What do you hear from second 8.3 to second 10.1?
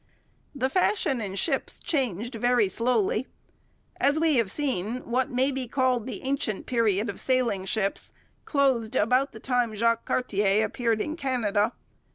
closed about the time Jacques